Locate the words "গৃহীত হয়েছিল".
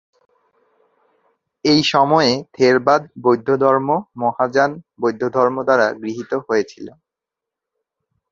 6.01-6.87